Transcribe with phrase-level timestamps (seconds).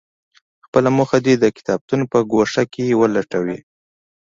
[0.65, 3.59] خپله موخه دې د کتابتون په ګوښه کې ولټوي.